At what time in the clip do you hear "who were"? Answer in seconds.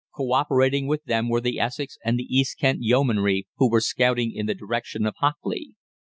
3.57-3.81